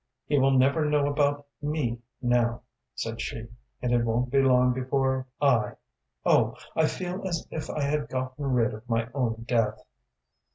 "He 0.25 0.39
will 0.39 0.49
never 0.57 0.89
know 0.89 1.05
about 1.05 1.45
me 1.61 1.99
now," 2.23 2.63
said 2.95 3.21
she, 3.21 3.45
"and 3.83 3.91
it 3.93 4.03
won't 4.03 4.31
be 4.31 4.41
long 4.41 4.73
before 4.73 5.27
I 5.39 5.73
Oh, 6.25 6.55
I 6.75 6.87
feel 6.87 7.21
as 7.27 7.47
if 7.51 7.69
I 7.69 7.83
had 7.83 8.09
gotten 8.09 8.45
rid 8.51 8.73
of 8.73 8.89
my 8.89 9.09
own 9.13 9.45
death." 9.47 9.79